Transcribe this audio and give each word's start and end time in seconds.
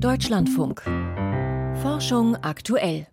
Deutschlandfunk. 0.00 0.82
Forschung 1.82 2.36
aktuell. 2.36 3.08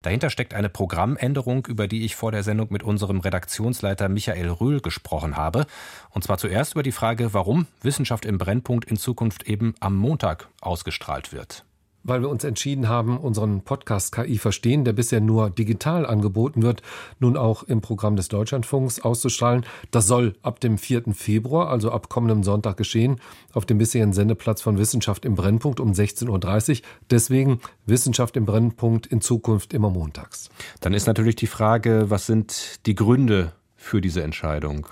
Dahinter 0.00 0.30
steckt 0.30 0.54
eine 0.54 0.70
Programmänderung, 0.70 1.66
über 1.66 1.88
die 1.88 2.04
ich 2.04 2.16
vor 2.16 2.32
der 2.32 2.42
Sendung 2.42 2.68
mit 2.70 2.82
unserem 2.82 3.20
Redaktionsleiter 3.20 4.08
Michael 4.08 4.48
Röhl 4.48 4.80
gesprochen 4.80 5.36
habe. 5.36 5.66
Und 6.10 6.24
zwar 6.24 6.38
zuerst 6.38 6.72
über 6.72 6.82
die 6.82 6.92
Frage, 6.92 7.34
warum 7.34 7.66
Wissenschaft 7.82 8.24
im 8.24 8.38
Brennpunkt 8.38 8.86
in 8.86 8.96
Zukunft 8.96 9.46
eben 9.46 9.74
am 9.80 9.94
Montag 9.94 10.48
ausgestrahlt 10.60 11.32
wird 11.32 11.64
weil 12.04 12.20
wir 12.20 12.28
uns 12.28 12.44
entschieden 12.44 12.88
haben, 12.88 13.18
unseren 13.18 13.62
Podcast 13.62 14.12
KI 14.14 14.38
verstehen, 14.38 14.84
der 14.84 14.92
bisher 14.92 15.20
nur 15.20 15.50
digital 15.50 16.06
angeboten 16.06 16.62
wird, 16.62 16.82
nun 17.18 17.36
auch 17.36 17.62
im 17.62 17.80
Programm 17.80 18.16
des 18.16 18.28
Deutschlandfunks 18.28 19.00
auszustrahlen. 19.00 19.64
Das 19.90 20.06
soll 20.06 20.34
ab 20.42 20.60
dem 20.60 20.78
4. 20.78 21.14
Februar, 21.14 21.68
also 21.68 21.90
ab 21.90 22.08
kommendem 22.08 22.42
Sonntag 22.42 22.76
geschehen, 22.76 23.20
auf 23.52 23.66
dem 23.66 23.78
bisherigen 23.78 24.12
Sendeplatz 24.12 24.62
von 24.62 24.78
Wissenschaft 24.78 25.24
im 25.24 25.34
Brennpunkt 25.34 25.80
um 25.80 25.92
16.30 25.92 26.28
Uhr. 26.70 26.86
Deswegen 27.10 27.60
Wissenschaft 27.86 28.36
im 28.36 28.46
Brennpunkt 28.46 29.06
in 29.06 29.20
Zukunft 29.20 29.72
immer 29.72 29.90
montags. 29.90 30.50
Dann 30.80 30.94
ist 30.94 31.06
natürlich 31.06 31.36
die 31.36 31.46
Frage, 31.46 32.06
was 32.08 32.26
sind 32.26 32.86
die 32.86 32.94
Gründe 32.94 33.52
für 33.82 34.00
diese 34.00 34.22
Entscheidung? 34.22 34.86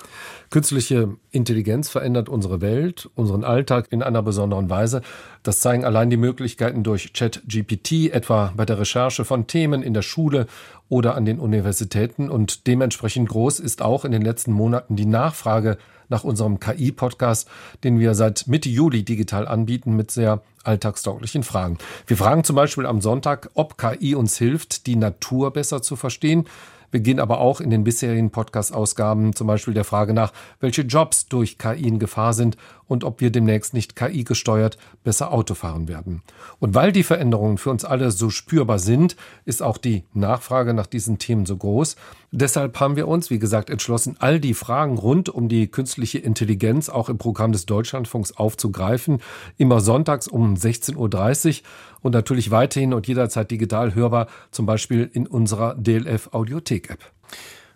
Künstliche 0.50 1.16
Intelligenz 1.30 1.88
verändert 1.88 2.28
unsere 2.28 2.60
Welt, 2.60 3.08
unseren 3.14 3.44
Alltag 3.44 3.86
in 3.90 4.02
einer 4.02 4.22
besonderen 4.22 4.68
Weise. 4.68 5.00
Das 5.42 5.60
zeigen 5.60 5.84
allein 5.84 6.10
die 6.10 6.16
Möglichkeiten 6.16 6.82
durch 6.82 7.12
ChatGPT, 7.12 8.12
etwa 8.12 8.52
bei 8.56 8.66
der 8.66 8.78
Recherche 8.78 9.24
von 9.24 9.46
Themen 9.46 9.82
in 9.82 9.94
der 9.94 10.02
Schule 10.02 10.46
oder 10.88 11.14
an 11.14 11.24
den 11.24 11.38
Universitäten. 11.38 12.28
Und 12.28 12.66
dementsprechend 12.66 13.28
groß 13.28 13.60
ist 13.60 13.80
auch 13.80 14.04
in 14.04 14.12
den 14.12 14.22
letzten 14.22 14.52
Monaten 14.52 14.96
die 14.96 15.06
Nachfrage 15.06 15.78
nach 16.08 16.24
unserem 16.24 16.58
KI-Podcast, 16.58 17.48
den 17.84 18.00
wir 18.00 18.14
seit 18.14 18.48
Mitte 18.48 18.68
Juli 18.68 19.04
digital 19.04 19.46
anbieten 19.46 19.94
mit 19.96 20.10
sehr 20.10 20.42
alltagstauglichen 20.64 21.42
Fragen. 21.42 21.78
Wir 22.06 22.16
fragen 22.16 22.44
zum 22.44 22.56
Beispiel 22.56 22.86
am 22.86 23.00
Sonntag, 23.00 23.50
ob 23.54 23.78
KI 23.78 24.14
uns 24.14 24.36
hilft, 24.36 24.86
die 24.86 24.96
Natur 24.96 25.52
besser 25.52 25.82
zu 25.82 25.96
verstehen. 25.96 26.46
Wir 26.90 27.00
gehen 27.00 27.20
aber 27.20 27.38
auch 27.38 27.60
in 27.60 27.70
den 27.70 27.84
bisherigen 27.84 28.30
Podcast-Ausgaben 28.30 29.34
zum 29.34 29.46
Beispiel 29.46 29.74
der 29.74 29.84
Frage 29.84 30.12
nach, 30.12 30.32
welche 30.58 30.82
Jobs 30.82 31.26
durch 31.26 31.56
KI 31.56 31.86
in 31.86 31.98
Gefahr 32.00 32.32
sind 32.32 32.56
und 32.90 33.04
ob 33.04 33.20
wir 33.20 33.30
demnächst 33.30 33.72
nicht 33.72 33.94
KI 33.94 34.24
gesteuert 34.24 34.76
besser 35.04 35.32
Auto 35.32 35.54
fahren 35.54 35.86
werden. 35.86 36.22
Und 36.58 36.74
weil 36.74 36.90
die 36.90 37.04
Veränderungen 37.04 37.56
für 37.56 37.70
uns 37.70 37.84
alle 37.84 38.10
so 38.10 38.30
spürbar 38.30 38.80
sind, 38.80 39.14
ist 39.44 39.62
auch 39.62 39.78
die 39.78 40.02
Nachfrage 40.12 40.74
nach 40.74 40.88
diesen 40.88 41.18
Themen 41.18 41.46
so 41.46 41.56
groß. 41.56 41.94
Deshalb 42.32 42.80
haben 42.80 42.96
wir 42.96 43.06
uns, 43.06 43.30
wie 43.30 43.38
gesagt, 43.38 43.70
entschlossen, 43.70 44.16
all 44.18 44.40
die 44.40 44.54
Fragen 44.54 44.98
rund 44.98 45.28
um 45.28 45.48
die 45.48 45.68
künstliche 45.68 46.18
Intelligenz 46.18 46.88
auch 46.88 47.08
im 47.08 47.18
Programm 47.18 47.52
des 47.52 47.64
Deutschlandfunks 47.64 48.32
aufzugreifen. 48.32 49.20
Immer 49.56 49.80
sonntags 49.80 50.26
um 50.26 50.49
16.30 50.56 50.96
Uhr 50.96 51.66
und 52.02 52.12
natürlich 52.12 52.50
weiterhin 52.50 52.94
und 52.94 53.06
jederzeit 53.06 53.50
digital 53.50 53.94
hörbar, 53.94 54.26
zum 54.50 54.66
Beispiel 54.66 55.10
in 55.12 55.26
unserer 55.26 55.74
DLF 55.74 56.30
Audiothek 56.32 56.90
App. 56.90 57.00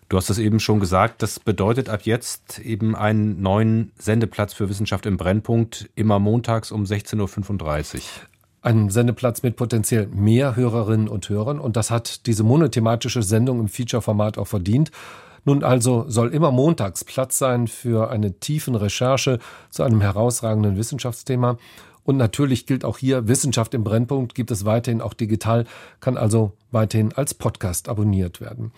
Du 0.07 0.17
hast 0.17 0.29
es 0.29 0.37
eben 0.37 0.59
schon 0.59 0.79
gesagt, 0.79 1.23
das 1.23 1.39
bedeutet 1.39 1.89
ab 1.89 2.01
jetzt 2.03 2.59
eben 2.59 2.95
einen 2.95 3.41
neuen 3.41 3.91
Sendeplatz 3.97 4.53
für 4.53 4.69
Wissenschaft 4.69 5.07
im 5.07 5.17
Brennpunkt, 5.17 5.89
immer 5.95 6.19
montags 6.19 6.71
um 6.71 6.83
16.35 6.83 7.95
Uhr. 7.95 8.01
Ein 8.61 8.89
Sendeplatz 8.89 9.41
mit 9.41 9.55
potenziell 9.55 10.07
mehr 10.07 10.55
Hörerinnen 10.55 11.07
und 11.07 11.29
Hörern 11.29 11.59
und 11.59 11.75
das 11.75 11.89
hat 11.89 12.27
diese 12.27 12.43
monothematische 12.43 13.23
Sendung 13.23 13.59
im 13.59 13.67
Feature-Format 13.67 14.37
auch 14.37 14.47
verdient. 14.47 14.91
Nun 15.43 15.63
also 15.63 16.05
soll 16.07 16.33
immer 16.33 16.51
montags 16.51 17.03
Platz 17.03 17.37
sein 17.37 17.67
für 17.67 18.09
eine 18.09 18.39
tiefen 18.39 18.75
Recherche 18.75 19.39
zu 19.69 19.83
einem 19.83 20.01
herausragenden 20.01 20.77
Wissenschaftsthema. 20.77 21.57
Und 22.05 22.17
natürlich 22.17 22.67
gilt 22.67 22.85
auch 22.85 22.99
hier, 22.99 23.27
Wissenschaft 23.27 23.73
im 23.73 23.83
Brennpunkt 23.83 24.35
gibt 24.35 24.51
es 24.51 24.63
weiterhin 24.63 25.01
auch 25.01 25.13
digital, 25.13 25.65
kann 25.99 26.17
also 26.17 26.53
weiterhin 26.71 27.11
als 27.13 27.33
Podcast 27.33 27.89
abonniert 27.89 28.39
werden. 28.39 28.71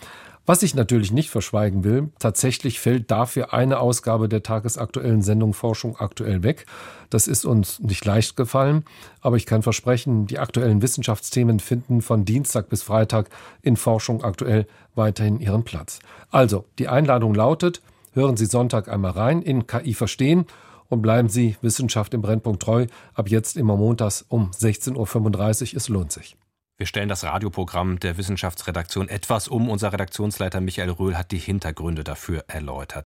Was 0.45 0.63
ich 0.63 0.75
natürlich 0.75 1.11
nicht 1.11 1.29
verschweigen 1.29 1.83
will, 1.83 2.09
tatsächlich 2.19 2.79
fällt 2.79 3.11
dafür 3.11 3.53
eine 3.53 3.81
Ausgabe 3.81 4.29
der 4.29 4.43
tagesaktuellen 4.43 5.21
Sendung 5.21 5.53
Forschung 5.53 5.97
aktuell 5.97 6.41
weg. 6.41 6.65
Das 7.09 7.27
ist 7.27 7.43
uns 7.43 7.81
nicht 7.81 8.05
leicht 8.05 8.37
gefallen, 8.37 8.85
aber 9.19 9.35
ich 9.35 9.45
kann 9.45 9.61
versprechen, 9.61 10.25
die 10.25 10.39
aktuellen 10.39 10.81
Wissenschaftsthemen 10.81 11.59
finden 11.59 12.01
von 12.01 12.23
Dienstag 12.23 12.69
bis 12.69 12.81
Freitag 12.81 13.29
in 13.61 13.75
Forschung 13.75 14.23
aktuell 14.23 14.67
weiterhin 14.95 15.41
ihren 15.41 15.65
Platz. 15.65 15.99
Also, 16.31 16.63
die 16.79 16.87
Einladung 16.87 17.35
lautet, 17.35 17.81
hören 18.13 18.37
Sie 18.37 18.45
Sonntag 18.45 18.87
einmal 18.87 19.11
rein 19.11 19.41
in 19.41 19.67
KI 19.67 19.93
verstehen 19.93 20.45
und 20.89 21.01
bleiben 21.01 21.29
Sie 21.29 21.57
Wissenschaft 21.61 22.13
im 22.13 22.21
Brennpunkt 22.21 22.61
treu. 22.61 22.87
Ab 23.13 23.29
jetzt 23.29 23.57
immer 23.57 23.75
montags 23.75 24.25
um 24.27 24.51
16.35 24.51 25.71
Uhr. 25.71 25.77
Es 25.77 25.89
lohnt 25.89 26.11
sich. 26.11 26.37
Wir 26.77 26.85
stellen 26.85 27.09
das 27.09 27.23
Radioprogramm 27.23 27.99
der 27.99 28.17
Wissenschaftsredaktion 28.17 29.09
etwas 29.09 29.47
um. 29.47 29.67
Unser 29.67 29.93
Redaktionsleiter 29.93 30.61
Michael 30.61 30.91
Röhl 30.91 31.17
hat 31.17 31.31
die 31.31 31.39
Hintergründe 31.39 32.03
dafür 32.03 32.43
erläutert. 32.47 33.07